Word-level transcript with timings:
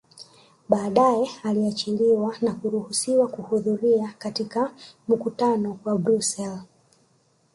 Badae 0.69 1.29
aliachiliwa 1.43 2.35
na 2.41 2.53
kuruhusiwa 2.53 3.27
kuhudhuria 3.27 4.13
katika 4.17 4.73
mkutano 5.07 5.79
wa 5.83 5.97
Brussels 5.97 6.61